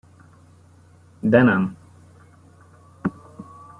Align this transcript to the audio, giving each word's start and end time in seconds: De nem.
De 1.35 1.41
nem. 1.43 1.75